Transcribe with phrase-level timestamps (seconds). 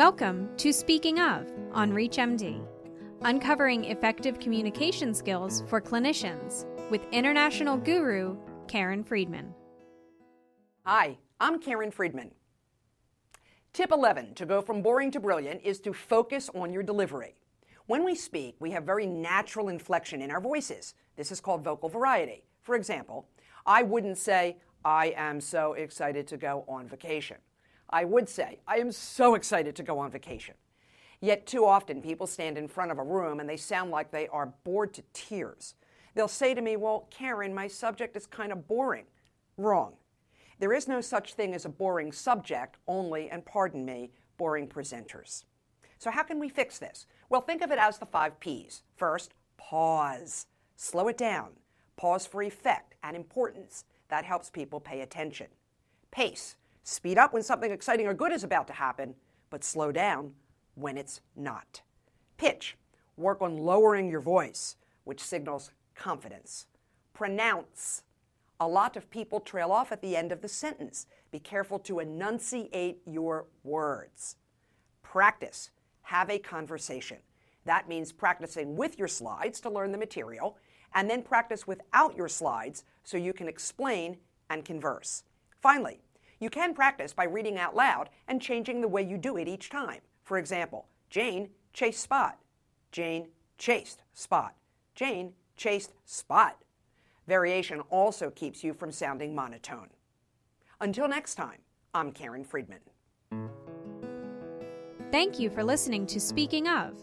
[0.00, 2.66] Welcome to Speaking of on ReachMD,
[3.20, 9.52] uncovering effective communication skills for clinicians with international guru Karen Friedman.
[10.86, 12.30] Hi, I'm Karen Friedman.
[13.74, 17.34] Tip 11 to go from boring to brilliant is to focus on your delivery.
[17.84, 20.94] When we speak, we have very natural inflection in our voices.
[21.16, 22.46] This is called vocal variety.
[22.62, 23.28] For example,
[23.66, 27.36] I wouldn't say, I am so excited to go on vacation.
[27.90, 30.54] I would say, I am so excited to go on vacation.
[31.20, 34.28] Yet too often people stand in front of a room and they sound like they
[34.28, 35.74] are bored to tears.
[36.14, 39.04] They'll say to me, Well, Karen, my subject is kind of boring.
[39.56, 39.94] Wrong.
[40.58, 45.44] There is no such thing as a boring subject, only, and pardon me, boring presenters.
[45.98, 47.06] So, how can we fix this?
[47.28, 48.82] Well, think of it as the five P's.
[48.96, 50.46] First, pause.
[50.76, 51.50] Slow it down.
[51.96, 53.84] Pause for effect and importance.
[54.08, 55.48] That helps people pay attention.
[56.10, 56.56] Pace.
[56.82, 59.14] Speed up when something exciting or good is about to happen,
[59.50, 60.32] but slow down
[60.74, 61.82] when it's not.
[62.36, 62.76] Pitch.
[63.16, 66.66] Work on lowering your voice, which signals confidence.
[67.12, 68.02] Pronounce.
[68.58, 71.06] A lot of people trail off at the end of the sentence.
[71.30, 74.36] Be careful to enunciate your words.
[75.02, 75.70] Practice.
[76.02, 77.18] Have a conversation.
[77.66, 80.56] That means practicing with your slides to learn the material,
[80.94, 84.16] and then practice without your slides so you can explain
[84.48, 85.24] and converse.
[85.60, 86.00] Finally,
[86.40, 89.68] you can practice by reading out loud and changing the way you do it each
[89.68, 90.00] time.
[90.24, 92.38] For example, Jane chased Spot.
[92.90, 94.54] Jane chased Spot.
[94.94, 96.56] Jane chased Spot.
[97.28, 99.90] Variation also keeps you from sounding monotone.
[100.80, 101.58] Until next time,
[101.94, 102.80] I'm Karen Friedman.
[105.12, 106.94] Thank you for listening to Speaking of.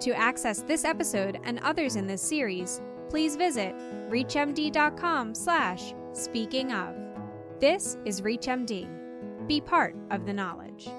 [0.00, 3.74] To access this episode and others in this series, please visit
[4.08, 7.05] reachmd.com slash speaking of.
[7.58, 9.46] This is ReachMD.
[9.48, 10.90] Be part of the knowledge.